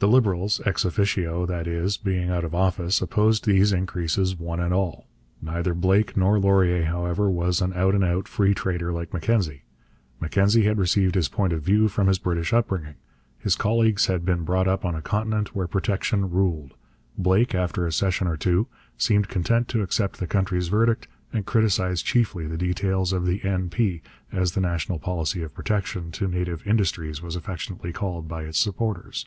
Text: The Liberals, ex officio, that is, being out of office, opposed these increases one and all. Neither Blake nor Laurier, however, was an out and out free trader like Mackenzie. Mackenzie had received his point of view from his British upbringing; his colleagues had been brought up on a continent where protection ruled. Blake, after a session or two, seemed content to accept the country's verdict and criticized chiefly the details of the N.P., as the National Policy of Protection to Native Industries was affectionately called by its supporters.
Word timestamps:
The 0.00 0.08
Liberals, 0.08 0.60
ex 0.66 0.84
officio, 0.84 1.46
that 1.46 1.66
is, 1.68 1.96
being 1.96 2.28
out 2.28 2.44
of 2.44 2.52
office, 2.54 3.00
opposed 3.00 3.46
these 3.46 3.72
increases 3.72 4.36
one 4.36 4.58
and 4.60 4.74
all. 4.74 5.06
Neither 5.40 5.72
Blake 5.72 6.16
nor 6.16 6.36
Laurier, 6.38 6.84
however, 6.86 7.30
was 7.30 7.60
an 7.62 7.72
out 7.74 7.94
and 7.94 8.02
out 8.04 8.26
free 8.28 8.52
trader 8.54 8.92
like 8.92 9.12
Mackenzie. 9.14 9.62
Mackenzie 10.20 10.64
had 10.64 10.78
received 10.78 11.14
his 11.14 11.28
point 11.30 11.52
of 11.54 11.62
view 11.62 11.86
from 11.88 12.08
his 12.08 12.18
British 12.18 12.52
upbringing; 12.52 12.96
his 13.38 13.54
colleagues 13.54 14.06
had 14.06 14.24
been 14.26 14.42
brought 14.44 14.66
up 14.68 14.84
on 14.84 14.94
a 14.96 15.00
continent 15.00 15.54
where 15.54 15.68
protection 15.68 16.28
ruled. 16.28 16.74
Blake, 17.16 17.54
after 17.54 17.86
a 17.86 17.92
session 17.92 18.26
or 18.26 18.36
two, 18.36 18.66
seemed 18.98 19.28
content 19.28 19.68
to 19.68 19.80
accept 19.80 20.18
the 20.18 20.26
country's 20.26 20.66
verdict 20.68 21.06
and 21.32 21.46
criticized 21.46 22.04
chiefly 22.04 22.46
the 22.48 22.58
details 22.58 23.12
of 23.14 23.24
the 23.26 23.42
N.P., 23.44 24.02
as 24.32 24.52
the 24.52 24.60
National 24.60 24.98
Policy 24.98 25.40
of 25.42 25.54
Protection 25.54 26.10
to 26.10 26.26
Native 26.28 26.66
Industries 26.66 27.22
was 27.22 27.36
affectionately 27.36 27.92
called 27.92 28.26
by 28.28 28.42
its 28.42 28.58
supporters. 28.58 29.26